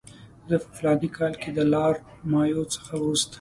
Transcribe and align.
زه 0.49 0.55
په 0.63 0.69
فلاني 0.77 1.09
کال 1.17 1.33
کې 1.41 1.49
د 1.53 1.59
لارډ 1.73 1.97
مایو 2.31 2.63
څخه 2.73 2.93
وروسته. 2.97 3.29